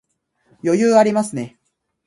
[0.63, 1.59] 余裕ありますね